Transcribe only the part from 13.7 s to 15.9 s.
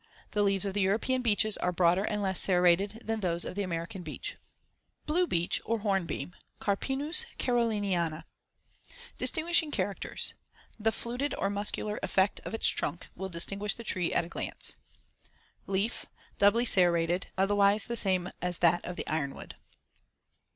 the tree at a glance, Fig. 54.